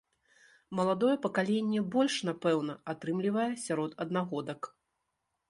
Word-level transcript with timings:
Маладое 0.77 1.17
пакаленне 1.25 1.83
больш, 1.97 2.15
напэўна, 2.31 2.73
атрымлівае 2.95 3.47
сярод 3.67 3.91
аднагодак. 4.07 4.61